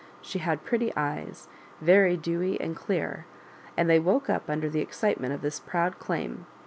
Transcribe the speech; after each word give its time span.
She 0.19 0.39
had 0.39 0.65
pretty 0.65 0.91
eyes, 0.97 1.47
very 1.79 2.17
dewy 2.17 2.59
and 2.59 2.75
clear, 2.75 3.27
and 3.77 3.87
they 3.87 3.99
woke 3.99 4.31
up 4.31 4.49
under 4.49 4.67
the 4.67 4.81
excitement 4.81 5.31
of 5.35 5.43
this 5.43 5.59
proud 5.59 5.99
claim. 5.99 6.47